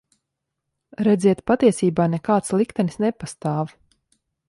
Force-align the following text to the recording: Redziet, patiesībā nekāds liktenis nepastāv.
Redziet, 1.09 1.45
patiesībā 1.53 2.09
nekāds 2.17 2.57
liktenis 2.63 3.01
nepastāv. 3.07 3.79